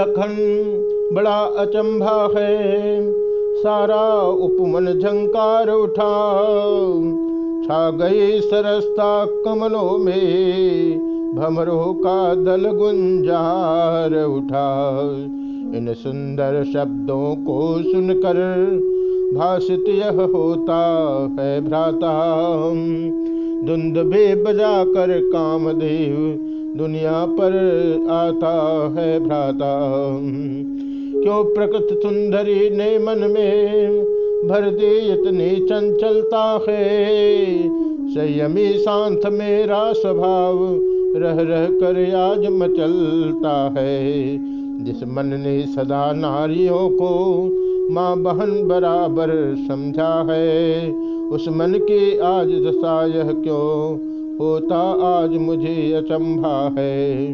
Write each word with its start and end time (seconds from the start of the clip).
लखन 0.00 0.36
बड़ा 1.12 1.38
अचंभा 1.56 2.18
है। 2.36 3.00
सारा 3.56 4.20
उपमन 4.22 4.86
झंकार 4.86 5.70
उठा 5.70 6.12
छा 7.64 7.90
गई 7.90 8.40
सरसता 8.40 9.24
कमलों 9.44 9.98
में 9.98 11.34
भमरों 11.36 11.94
का 11.94 12.34
दल 12.34 12.70
गुंजार 12.70 14.14
उठा 14.24 14.70
इन 15.76 15.94
सुंदर 15.94 16.62
शब्दों 16.64 17.34
को 17.36 17.58
सुनकर 17.82 18.38
भाषित 19.34 19.84
यह 19.88 20.22
होता 20.34 20.80
है 21.40 21.60
भ्राता। 21.60 22.14
धुंद 23.66 23.98
बे 24.06 24.34
बजा 24.44 24.84
कर 24.84 25.20
कामदेव 25.24 26.16
दुनिया 26.76 27.26
पर 27.26 27.52
आता 28.10 28.94
है 28.96 29.20
भ्राता। 29.20 29.80
क्यों 31.22 31.44
प्रकृत 31.44 31.98
सुंदरी 32.02 32.70
ने 32.70 32.98
मन 32.98 33.18
में 33.18 34.00
भर 34.48 34.70
दी 34.70 34.98
इतनी 35.12 35.66
चंचलता 35.66 36.64
है? 36.68 37.46
संयमी 38.08 38.72
शांत 38.72 39.20
मेरा 39.26 39.92
स्वभाव 39.92 40.58
रह 41.16 41.40
रह 41.40 41.66
कर 41.66 42.14
आज 42.14 42.38
मचलता 42.38 43.74
है। 43.78 44.22
जिस 44.84 45.02
मन 45.02 45.26
ने 45.26 45.66
सदा 45.66 46.12
नारियों 46.12 46.88
को 46.88 47.44
माँ 47.94 48.16
बहन 48.16 48.68
बराबर 48.68 49.56
समझा 49.68 50.26
है, 50.30 50.90
उस 51.28 51.48
मन 51.48 51.72
की 51.74 52.18
आज 52.18 52.46
दशा 52.46 53.06
यह 53.06 53.32
क्यों 53.32 54.09
होता 54.40 54.76
आज 55.22 55.30
मुझे 55.30 55.92
अचंभा 55.92 56.74
है। 56.78 57.26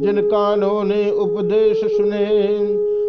जिन 0.00 0.20
कानों 0.20 0.84
ने 0.84 1.10
उपदेश 1.10 1.80
सुने, 1.84 2.58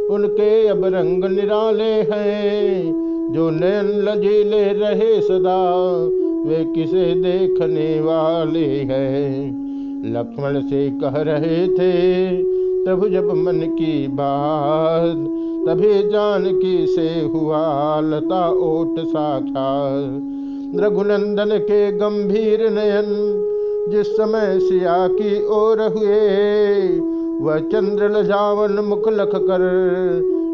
उनके 0.07 0.67
अब 0.67 0.85
रंग 0.85 1.25
निराले 1.25 1.83
हैं। 1.83 2.83
जो 3.33 3.49
नैन 3.49 3.85
लजीले 3.85 4.63
रहे 4.63 5.21
सदा, 5.21 5.75
वे 6.49 6.73
किसे 6.75 7.05
देखने 7.05 8.01
वाले 8.01 8.65
हैं? 8.65 9.65
लक्ष्मण 10.13 10.61
से 10.61 10.89
कह 10.89 11.21
रहे 11.21 11.67
थे 11.67 12.27
तब 12.85 13.09
जब 13.13 13.31
मन 13.31 13.77
की 13.79 14.07
बात, 14.07 15.15
तभी 15.67 16.09
जानकी 16.09 16.87
से 16.87 17.21
हुआ, 17.25 17.99
लता 17.99 18.49
ओट 18.49 18.99
साक्षात। 18.99 20.34
रघुनंदन 20.79 21.57
के 21.57 21.91
गंभीर 21.91 22.69
नयन, 22.69 23.05
जिस 23.89 24.07
समय 24.07 24.59
सिया 24.59 25.07
की 25.07 25.45
ओर 25.45 25.81
हुए, 25.81 26.19
वह 27.39 27.59
चंद्र 27.59 28.09
लजावन 28.09 28.71
मुख 28.71 29.09
लख 29.09 29.31
कर 29.35 29.61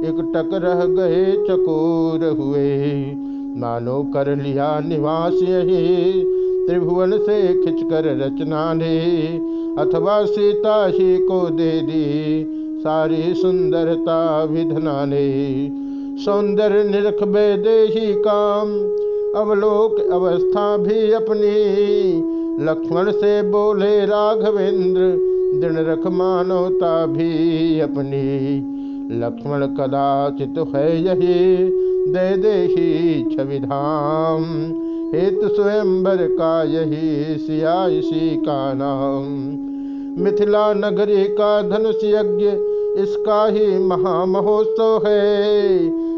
एक 0.05 0.33
टक 0.35 0.49
रह 0.53 0.85
गए 0.85 1.31
चकोर 1.31 2.37
हुए। 2.39 3.05
मानो 3.59 4.03
कर 4.03 4.35
लिया 4.35 4.79
निवास 4.79 5.33
यही, 5.33 6.23
त्रिभुवन 6.67 7.17
से 7.17 7.47
खिंचकर 7.47 8.17
रचना 8.17 8.73
ने, 8.73 9.27
अथवा 9.79 10.25
सीता 10.25 10.85
ही 10.85 11.17
को 11.17 11.49
दे 11.49 11.71
दी 11.71 12.45
सारी 12.81 13.33
सुंदरता 13.33 14.43
विधना 14.43 15.05
ने। 15.05 15.69
सौंदर्य 16.25 16.83
निरख 16.83 17.23
बेदेही 17.23 18.13
काम 18.13 18.67
अवलोक 19.35 20.11
अवस्था 20.11 20.77
भी 20.77 21.11
अपनी। 21.11 21.51
लक्ष्मण 22.65 23.11
से 23.11 23.41
बोले, 23.41 24.05
राघवेंद्र, 24.05 25.01
दिन 25.59 25.77
रख 25.77 26.07
मानवता 26.07 27.05
भी 27.05 27.79
अपनी। 27.79 28.57
लक्ष्मण 29.19 29.65
कदाचित 29.65 30.75
है 30.75 31.01
यही, 31.01 31.69
दे 32.11 32.37
देही 32.37 33.23
छविधाम। 33.35 34.43
हेतु 35.15 35.47
स्वयंवर 35.47 36.17
का 36.21 36.63
यही 36.63 37.37
सिया, 37.37 37.87
इसी 37.87 38.35
का 38.35 38.73
नाम। 38.73 39.23
मिथिला 40.23 40.73
नगरी 40.73 41.23
का 41.23 41.61
धनुष 41.61 41.95
यज्ञ, 41.95 42.45
इसका 43.01 43.47
ही 43.47 43.79
महामहोत्सव 43.79 45.01
है। 45.05 45.69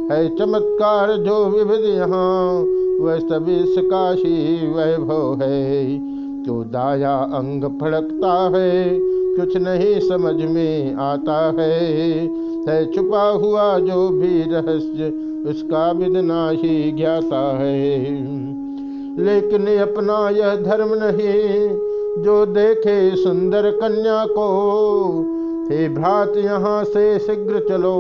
है 0.04 0.36
चमत्कार 0.36 1.18
जो 1.18 1.46
विविध 1.46 1.86
यहाँ 1.86 2.66
इसका 2.94 4.12
ही 4.12 4.68
वैभव 4.68 5.38
है। 5.44 5.86
जो 6.44 6.64
दाया 6.64 7.16
अंग 7.16 7.64
फड़कता 7.64 8.52
है, 8.58 9.00
कुछ 9.38 9.58
नहीं 9.58 10.00
समझ 10.00 10.36
में 10.36 10.96
आता 10.96 11.62
है। 11.62 11.92
है 12.68 12.92
छुपा 12.92 13.30
हुआ 13.30 13.80
जो 13.80 14.10
भी 14.10 14.44
रहस्य, 14.48 15.06
उसका 15.50 15.92
विदना 15.92 16.50
ही 16.50 16.92
ज्ञाता 16.92 17.58
है। 17.58 18.00
लेकिन 19.20 19.78
अपना 19.78 20.30
यह 20.30 20.56
धर्म 20.56 20.90
नहीं, 20.90 21.70
जो 22.24 22.46
देखे 22.46 23.16
सुंदर 23.16 23.72
कन्या 23.72 24.26
को। 24.26 24.50
हे 25.70 25.90
भ्रात, 25.90 26.38
यहाँ 26.38 26.84
से 26.84 27.20
शीघ्र 27.20 27.66
चलो, 27.70 28.00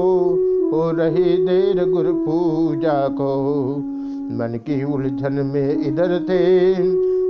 हो 0.73 0.91
रही 0.91 1.45
देर 1.45 1.89
गुरु 1.89 2.13
पूजा 2.13 3.07
को। 3.07 3.92
मन 4.33 4.59
की 4.65 4.83
उलझन 4.83 5.33
में 5.33 5.87
इधर 5.87 6.19
थे। 6.29 6.73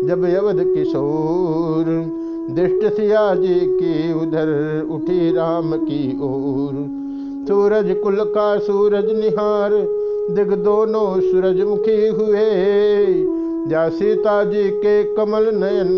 जब 0.07 0.23
अवध 0.23 0.63
किशोर, 0.63 1.85
दृष्ट 2.55 2.93
सिया 2.93 3.35
जी 3.35 3.59
की 3.59 4.13
उधर 4.13 4.47
उठी 4.91 5.33
राम 5.33 5.71
की 5.73 6.19
ओर। 6.21 7.03
सूरज 7.47 7.95
कुल 8.03 8.15
का 8.15 8.59
सूरज 8.59 9.05
निहार, 9.05 9.71
दिग 10.31 10.53
दोनों 10.53 11.21
सूरजमुखी 11.21 12.07
हुए। 12.07 12.45
जा 13.69 13.89
सीता 13.89 14.43
जी 14.43 14.69
के 14.69 15.03
कमल 15.03 15.43
नयन, 15.43 15.91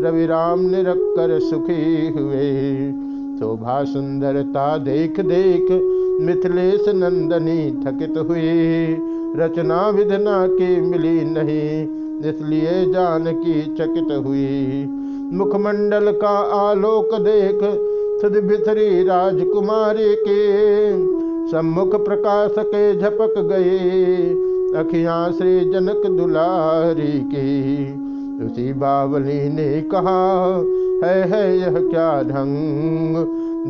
रवि 0.00 0.26
राम 0.26 0.60
निरख 0.60 0.98
कर 0.98 1.40
सुखी 1.40 2.08
हुए। 2.08 2.92
शोभा 3.38 3.84
सुंदरता 3.84 4.78
देख 4.78 5.20
देख 5.20 5.91
मिथिलेश 6.20 6.88
नंदनी 6.88 7.60
थकित 7.84 8.18
हुई। 8.18 8.96
रचना 9.36 9.88
विधना 9.88 10.46
की 10.46 10.80
मिली 10.80 11.20
नहीं, 11.24 11.86
इसलिए 12.30 12.92
जान 12.92 13.24
की 13.26 13.62
चकित 13.74 14.26
हुई। 14.26 14.84
मुखमंडल 15.32 16.12
का 16.12 16.36
आलोक 16.60 17.14
देख 17.20 17.60
सुध 18.22 18.42
बिथरी 18.44 19.02
राजकुमारी 19.04 20.14
के। 20.14 20.42
सम्मुख 21.50 21.94
प्रकाश 22.04 22.54
के 22.58 22.84
झपक 22.96 23.34
गए 23.42 24.16
अखियाँ 24.76 25.32
श्री 25.32 25.60
जनक 25.60 26.06
दुलारी 26.06 27.18
की। 27.24 28.11
उसी 28.42 28.72
बावली 28.72 29.48
ने 29.48 29.80
कहा, 29.82 30.52
है 31.04 31.22
है, 31.28 31.58
यह 31.58 31.74
क्या 31.90 32.22
ढंग? 32.22 33.16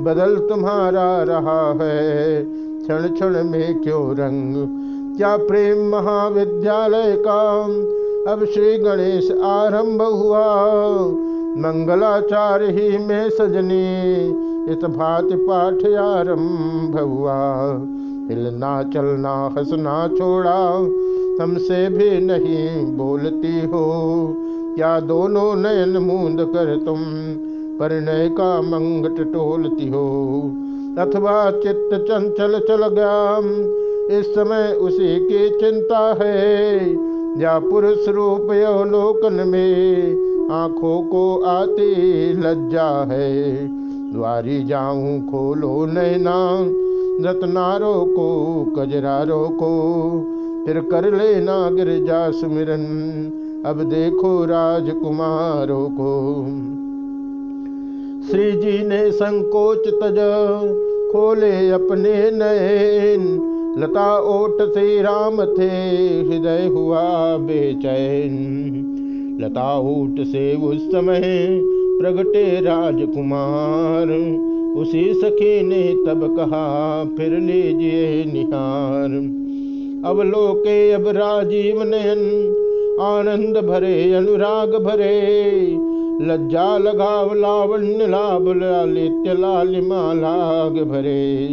बदल 0.05 0.37
तुम्हारा 0.37 1.23
रहा 1.23 1.79
है, 1.83 2.45
क्षण 2.83 3.15
क्षण 3.15 3.45
में 3.45 3.81
क्यों 3.81 4.13
रंग? 4.13 4.55
क्या 5.17 5.37
प्रेम 5.37 5.89
महाविद्यालय 5.89 7.17
का 7.29 7.65
अब 8.33 8.45
श्री 8.45 8.79
गणेश 8.79 9.31
आरंभ 9.31 10.03
हुआ? 10.03 10.65
मंगलाचार 11.57 12.63
ही 12.63 12.99
में 12.99 13.31
सजनी, 13.31 14.23
इस 14.73 14.85
भांति 14.85 15.37
पाठ 15.37 15.75
आरंभ 15.95 16.99
हुआ। 16.99 17.69
हिलना, 18.29 18.83
चलना, 18.83 19.55
हंसना, 19.59 20.09
छोड़ा, 20.09 20.89
हमसे 21.43 21.89
भी 21.89 22.27
नहीं 22.27 22.97
बोलती 22.97 23.61
हो 23.61 23.83
क्या 24.75 25.01
दोनों 25.01 25.55
नयन 25.57 25.99
मूंद 25.99 26.41
कर 26.41 26.77
तुम? 26.77 26.99
परिणय 27.79 28.29
का 28.29 28.61
मंगट 28.61 29.33
टोलती 29.33 29.89
हो। 29.89 30.43
अथवा 30.99 31.51
चित्त 31.51 31.91
चंचल 31.95 32.59
चल 32.59 32.89
गया 32.89 33.39
इस 34.19 34.27
समय 34.35 34.73
उसी 34.73 35.19
की 35.19 35.51
चिंता 35.51 36.17
है। 36.23 36.79
या 37.43 37.59
पुरुष 37.59 38.09
रूप 38.09 38.41
अवलोकन 38.41 39.33
में 39.33 39.97
आँखों 40.53 41.03
को 41.03 41.43
आती 41.43 41.95
लज्जा 42.33 43.05
है। 43.05 43.53
द्वारी 44.13 44.65
जाऊँ 44.65 45.31
खोलो 45.31 45.87
नैना 45.87 46.59
रत्नारो 47.31 48.07
को, 48.09 48.65
कजरारो 48.79 49.49
को, 49.63 49.71
फिर 50.67 50.81
कर 50.81 51.15
लेना 51.15 51.71
गिरजा 51.71 52.31
सुमिरन। 52.31 53.33
अब 53.67 53.77
देखो 53.77 54.45
राजकुमारों 54.45 55.89
को। 55.91 56.45
श्री 58.31 58.53
जी 58.53 58.87
ने 58.87 59.13
संकोच 59.13 59.79
तज 59.79 60.17
खोले 61.13 61.71
अपने 61.71 62.31
नयन। 62.31 63.49
लता 63.79 64.19
ओट 64.19 64.59
से 64.63 65.03
राम 65.03 65.37
थे, 65.37 65.69
हृदय 66.23 66.67
हुआ 66.67 67.37
बेचैन। 67.37 68.35
लता 69.41 69.79
ओट 69.79 70.25
से 70.27 70.55
उस 70.57 70.89
समय 70.89 71.21
प्रगटे 72.01 72.61
राजकुमार। 72.61 74.09
उसी 74.77 75.15
सखी 75.15 75.63
ने 75.63 76.05
तब 76.07 76.37
कहा, 76.37 77.05
फिर 77.05 77.33
लीजिए 77.33 78.25
निहार। 78.25 79.11
अब 80.11 80.21
लोके 80.21 80.93
अब 80.93 81.09
राजीव 81.09 81.83
नयन। 81.83 82.59
आनंद 83.01 83.57
भरे, 83.57 84.15
अनुराग 84.15 84.75
भरे, 84.75 85.61
लज्जा 86.25 86.79
लगाव 86.79 87.35
लावण्य 87.35 88.07
लाभ, 88.07 88.49
लालित्य 88.49 89.41
लालिमा 89.41 90.13
लाग 90.13 90.73
भरे। 90.73 91.49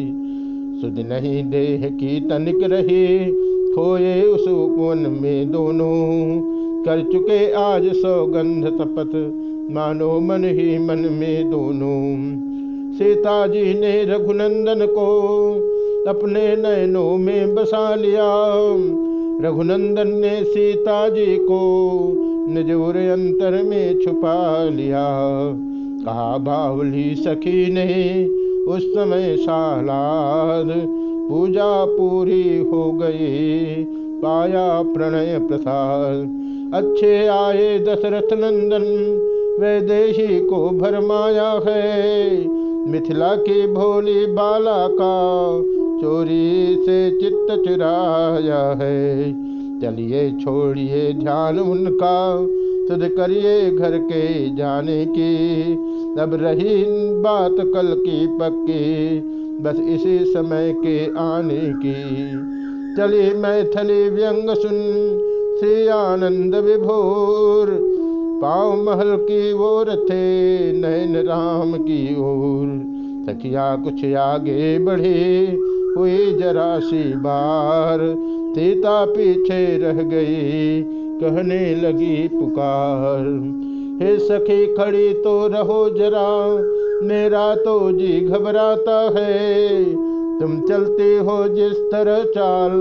सुध 0.82 1.06
नहीं 1.08 1.44
देह 1.44 1.90
की 1.90 2.20
तनिक 2.20 2.60
रही, 2.64 3.32
खोए 3.76 4.22
उस 4.22 4.48
उपवन 4.48 5.20
में 5.22 5.52
दोनों। 5.52 6.42
कर 6.84 7.12
चुके 7.12 7.52
आज 7.52 7.94
सौगंध 7.94 8.66
तपत, 8.66 9.12
मानो 9.76 10.20
मन 10.20 10.44
ही 10.44 10.78
मन 10.78 11.00
में 11.00 11.52
दोनों। 11.52 12.50
सीता 12.98 13.48
जी 13.48 13.74
ने 13.74 14.04
रघुनंदन 14.04 14.86
को 14.86 15.10
अपने 16.08 16.56
नयनों 16.56 17.18
में 17.18 17.56
बसा 17.56 17.96
लिया। 17.96 18.50
रघुनंदन 19.42 20.08
ने 20.08 20.44
सीता 20.44 21.10
जी 21.10 21.38
को 21.38 21.60
निजोर 22.50 22.98
अंतर 22.98 23.64
में 23.64 24.00
छुपा 24.00 24.64
लिया। 24.64 25.06
कहा 26.06 26.38
बावली 26.38 27.16
सखी 27.16 27.72
ने 27.72 28.26
उस 28.72 28.84
समय 28.84 29.38
सालाद 29.38 30.68
पूजा 31.30 31.86
पूरी 31.86 32.58
हो 32.58 32.92
गई, 32.92 33.84
पाया 34.24 34.82
प्रणय 34.82 35.40
प्रसाद। 35.40 36.72
अच्छे 36.74 37.28
आए 37.28 37.80
दशरथ 37.80 38.34
नंदन 38.34 38.86
वैदेही 39.62 40.40
को 40.40 40.70
भरमाया 40.70 41.52
है। 41.68 42.48
मिथिला 42.92 43.36
की 43.36 43.68
भोली 43.68 44.26
बाला 44.26 44.88
का 44.88 45.16
चोरी 46.02 46.76
से 46.86 47.12
चित्त 47.12 47.64
चुराया 47.68 48.60
है। 48.80 49.32
चलिए 49.82 50.32
छोड़िए 50.32 51.14
ध्यान 51.14 51.60
उनका 51.60 52.38
तुद 52.88 53.10
करिए 53.18 53.72
घर 53.72 53.98
के 53.98 54.56
जाने 54.56 55.06
की। 55.06 55.74
अब 56.22 56.34
रही 56.42 56.86
बात 57.22 57.56
कल 57.60 57.96
की 58.00 58.28
पक्की, 58.28 59.20
बस 59.60 59.80
इसी 59.80 60.34
समय 60.34 60.74
के 60.78 61.06
आने 61.06 61.62
की। 61.62 62.32
चली 62.96 63.34
मैथिली 63.38 64.10
व्यंग 64.10 64.50
सुन, 64.50 64.80
श्री 65.60 65.88
आनंद 65.88 66.56
विभोर। 66.56 67.80
पाव 68.42 68.84
महल 68.84 69.18
की 69.18 69.52
ओर 69.54 70.06
थे 70.10 70.72
नैन 70.72 71.16
राम 71.28 71.74
की 71.74 72.16
ओर। 72.16 72.68
सखिया 73.30 73.76
कुछ 73.76 74.14
आगे 74.14 74.80
बढ़े 74.80 75.58
हुई 75.98 76.34
जरा 76.34 76.80
सी 76.80 77.14
बार। 77.14 78.00
सीता 78.56 79.06
पीछे 79.06 79.78
रह 79.78 79.94
गई, 79.94 80.82
कहने 81.22 81.76
लगी 81.76 82.28
पुकार। 82.28 83.26
हे 84.02 84.20
सखी, 84.20 84.66
खड़ी 84.66 85.14
तो 85.14 85.48
रहो 85.48 85.90
जरा, 85.90 86.56
मेरा 87.08 87.56
तो 87.56 87.92
जी 87.92 88.22
घबराता 88.22 89.20
है। 89.20 89.86
तुम 90.40 90.62
चलते 90.62 91.18
हो 91.18 91.48
जिस 91.48 91.78
तरह 91.78 92.24
चाल, 92.24 92.72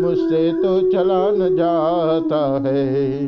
मुझसे 0.00 0.52
तो 0.52 0.90
चला 0.90 1.30
न 1.30 1.56
जाता 1.56 2.62
है। 2.66 3.24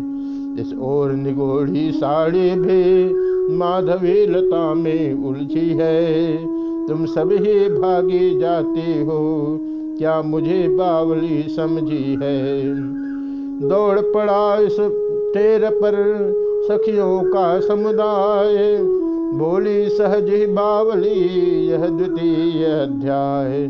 इस 0.61 0.75
ओर 0.81 1.11
निगोड़ी 1.12 1.93
साड़ी 1.93 2.50
भी 2.50 3.14
माधवी 3.55 4.26
लता 4.26 4.75
में 4.75 5.29
उलझी 5.29 5.70
है। 5.70 6.38
तुम 6.88 7.06
सभी 7.06 7.69
भागी 7.69 8.38
जाती 8.38 9.05
हो। 9.05 9.58
क्या 9.99 10.23
मुझे 10.23 10.69
बावली 10.69 11.43
समझी 11.49 12.19
है? 12.23 12.62
दौड़ 13.69 14.00
पड़ा 14.00 14.56
इस 14.56 14.76
तेर 15.35 15.70
पर, 15.70 15.93
सखियों 16.69 17.23
का 17.23 17.61
समुदाय। 17.61 18.79
बोली, 19.38 19.88
सहज 19.88 20.31
बावली, 20.49 21.29
यह 21.67 21.87
द्वितीय 21.87 22.64
अध्याय। 22.64 23.69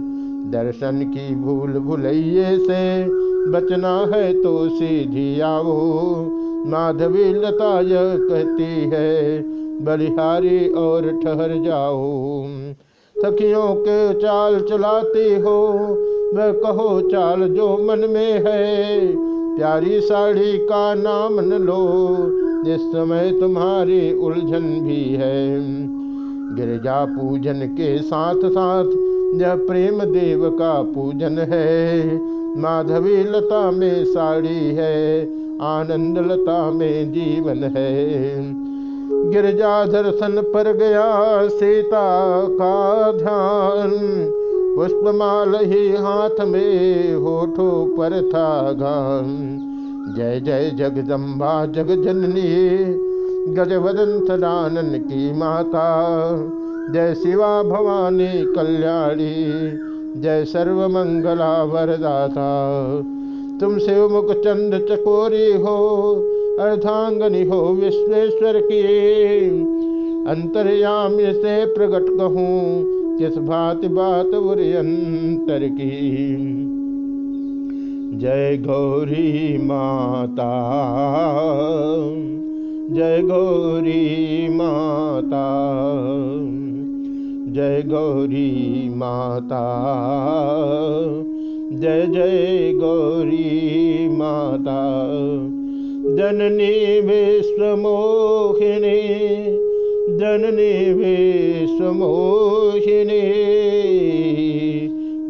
दर्शन 0.50 1.12
की 1.16 1.34
भूल 1.34 1.70
भुलैये 1.70 2.58
से 2.58 3.04
बचना 3.50 4.16
है 4.16 4.42
तो 4.42 4.68
सीधी 4.68 5.40
आओ। 5.40 6.14
माधवी 6.66 7.32
लता 7.32 7.80
यह 7.80 8.16
कहती 8.16 8.90
है, 8.94 9.42
बलिहारी 9.84 10.68
और 10.68 11.02
ठहर 11.02 11.62
जाओ। 11.66 12.44
सखियों 13.22 13.74
के 13.74 14.14
चाल 14.14 14.60
चलाती 14.60 15.40
हो। 15.40 15.68
वह 16.34 16.52
कहो, 16.52 17.00
चाल 17.00 17.48
जो 17.48 17.78
मन 17.82 17.98
में 17.98 18.44
है, 18.46 19.00
प्यारी 19.56 20.00
साड़ी 20.00 20.58
का 20.58 20.94
नाम 20.94 21.40
न 21.40 21.52
लो। 21.52 22.08
जिस 22.64 22.80
समय 22.80 23.36
तुम्हारी 23.40 24.12
उलझन 24.12 24.62
भी 24.62 25.14
है, 25.14 25.60
गिरजा 26.56 27.04
पूजन 27.04 27.54
के 27.54 27.98
साथ 27.98 28.40
साथ 28.44 28.84
यह 29.40 29.54
प्रेम 29.54 30.04
देव 30.04 30.50
का 30.50 30.82
पूजन 30.82 31.38
है। 31.38 32.10
माधवी 32.58 33.24
लता 33.24 33.70
में 33.70 34.04
साड़ी 34.04 34.74
है, 34.74 35.22
आनंद 35.62 36.18
लता 36.18 36.70
में 36.70 37.12
जीवन 37.12 37.64
है। 37.76 38.67
गिरजा 39.10 39.84
दर्शन 39.84 40.42
पर 40.54 40.72
गया, 40.72 41.48
सीता 41.48 42.40
का 42.48 43.12
ध्यान। 43.12 43.90
पुष्पमाल 44.76 45.54
ही 45.54 45.88
हाथ 45.88 46.40
में, 46.40 47.14
होठो 47.14 47.96
पर 47.98 48.22
था 48.22 48.72
गान। 48.72 49.58
जय 50.16 50.40
जय 50.40 50.70
जगदम्बा, 50.70 51.66
जग 51.66 52.02
जननी, 52.04 52.84
गजवदन 53.54 54.24
सदानन 54.28 54.98
की 54.98 55.32
माता। 55.32 55.86
जय 56.92 57.14
शिवा 57.14 57.62
भवानी 57.62 58.54
कल्याणी, 58.54 59.44
जय 60.20 60.44
सर्वमंगला 60.44 61.62
वरदाता 61.62 62.78
तुम 63.60 63.78
शिवमुख 63.78 64.32
चंद 64.32 64.86
चकोरी 64.90 65.52
हो 65.52 66.14
अर्धांगनी 66.58 67.42
हो 67.44 67.68
विश्वेश्वर 67.68 68.60
की 68.60 68.82
अंतर्याम 70.30 71.12
से 71.18 71.66
प्रकट 71.66 72.16
कहूँ 72.18 72.84
किस 73.18 73.38
भात 73.38 73.84
बात 73.84 74.26
अंतर 74.26 75.68
की 75.68 76.28
जय 78.18 78.56
गौरी 78.66 79.58
माता। 79.58 80.50
जय 82.90 83.22
गौरी 83.22 84.48
माता। 84.48 85.74
जय 87.52 87.82
गौरी 87.86 88.88
माता। 88.94 89.64
जय 91.72 92.06
जय 92.06 92.72
गौरी 92.76 94.08
माता। 94.08 94.98
जननी 96.18 97.00
विश्वमोहिनी 97.00 98.98
जननी 100.18 100.94
विश्वमोहिनी। 100.94 103.20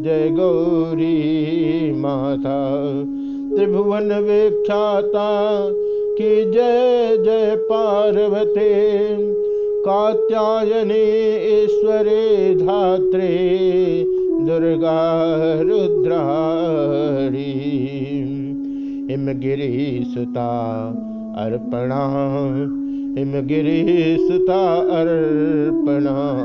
जय 0.00 0.30
गौरी 0.30 1.92
माता, 1.92 2.80
त्रिभुवन 3.57 4.02
विख्याता 4.02 5.73
की 6.18 6.50
जय 6.50 7.16
जय 7.21 7.57
पार्वती। 7.57 9.16
कात्यायनी 9.88 11.64
ईश्वरे 11.64 12.54
धात्रे, 12.54 14.07
दुर्गा 14.40 15.62
रुद्राणी 15.62 17.98
हिमगिरी 19.11 20.05
सुता 20.15 20.88
अर्पणा। 21.38 22.07
हिमगिरी 23.19 24.17
सुता 24.29 24.75
अर्पणा। 24.75 26.38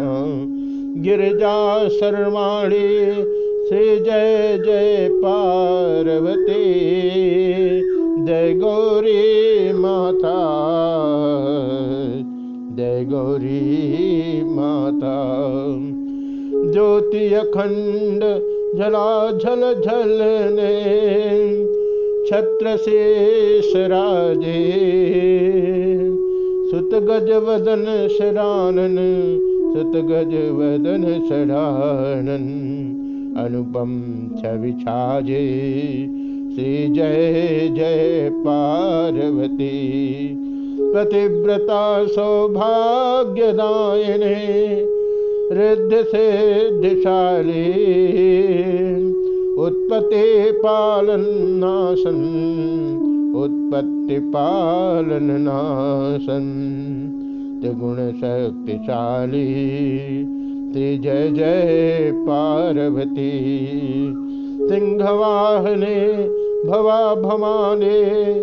गिरजा 1.02 1.88
सर्वाणी 1.88 3.14
श्री 3.68 4.00
जय 4.00 4.58
जय 4.66 5.10
पार्वती। 5.12 6.74
जय 8.26 8.54
गौरी 8.54 9.74
माता। 9.74 10.40
जय 12.76 13.06
गौरी 13.06 14.44
माता। 14.46 15.34
ज्योति 16.72 17.34
अखंड 17.34 18.20
झला 18.78 19.32
झल 19.32 19.82
झलने। 19.86 21.73
छत्र 22.34 22.78
शेष 22.78 23.76
राजे। 23.76 24.62
सुत 26.72 26.94
गज 26.94 27.30
वदन 27.32 28.08
शरानन 28.12 28.96
सुत 29.74 30.02
गज 30.04 30.34
वदन 30.52 31.04
शरानन। 31.30 32.48
अनुपम 33.38 33.92
छवि 34.42 34.72
छाजे। 34.72 35.44
श्री 36.56 36.88
जय 36.88 37.70
जय 37.78 38.30
पार्वती। 38.34 39.78
पतिव्रता 40.96 42.08
सौभाग्यदायिने 42.08 42.76
रिद्ध 45.52 46.04
से 46.04 46.28
दिशाली 46.82 47.74
उत्पत्ति 49.58 50.52
पालन 50.52 51.26
नाशन, 51.38 52.16
उत्पत्ति 53.38 54.20
पालन 54.20 55.24
नाशन। 55.24 56.46
त्रिगुण 57.62 57.96
शक्तिशाली 57.96 59.54
श्री 60.74 60.98
जय 60.98 61.32
जय 61.32 62.12
पार्वती। 62.16 63.50
सिंहवाहने, 64.70 66.24
भवा 66.68 67.16
भमाने, 67.16 68.34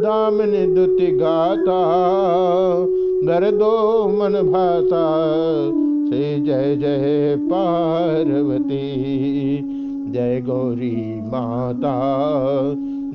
दामिनी 0.00 0.74
दुति 0.74 1.06
गाता। 1.06 1.80
दो 3.50 4.08
मन 4.08 4.32
भाता, 4.52 5.20
श्री 6.08 6.40
जय 6.40 6.76
जय 6.76 7.36
पार्वती। 7.40 8.80
जय 10.12 10.40
गौरी 10.40 11.20
माता, 11.20 11.96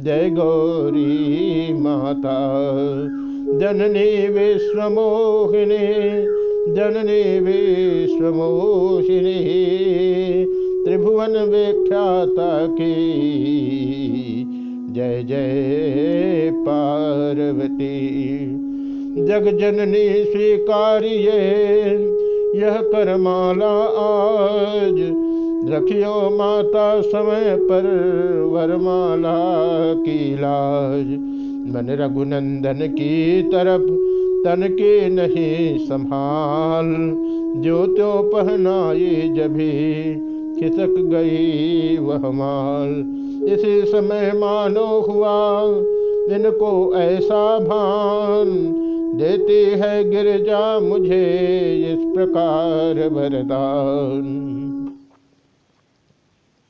जय 0.04 0.30
गौरी 0.30 1.74
माता। 1.74 2.66
जननी 3.60 4.28
विश्वमोहिनी 4.28 6.46
जननी 6.76 7.40
विश्वमोहिनी, 7.40 9.46
त्रिभुवन 10.86 11.28
विख्याता 11.28 12.68
की। 12.68 13.26
जय 14.92 15.24
जय 15.24 16.52
पार्वती। 16.54 18.06
जग 19.26 19.60
जननी 19.60 20.24
स्वीकारिये, 20.24 21.96
यह 22.60 22.82
करमाला 22.82 23.86
आज 23.86 25.25
रखियो 25.70 26.30
माता 26.38 27.02
समय 27.02 27.56
पर 27.56 27.84
वरमाला 28.54 29.38
की 29.94 30.36
लाज। 30.36 31.06
मन 31.76 31.98
रघुनंदन 32.00 32.88
की 32.88 33.44
तरफ़ 33.44 34.16
तन 34.46 34.68
के 34.68 35.10
नहीं 35.10 35.78
संभाल। 35.78 36.86
जो 37.62 37.88
तो 37.88 38.32
पहनाई 38.36 39.34
जभी 39.36 40.14
खिसक 40.60 40.96
गई 41.00 41.98
वह 41.98 42.30
माल। 42.32 42.90
इसी 43.50 43.92
समय 43.92 44.32
मानो 44.36 45.00
हुआ 45.02 45.62
इनको 46.36 46.96
ऐसा 46.96 47.60
भान। 47.60 48.50
देती 49.16 49.64
है 49.64 50.10
गिरजा 50.10 50.80
मुझे 50.80 51.26
इस 51.92 52.16
प्रकार 52.16 53.10
वरदान। 53.10 54.52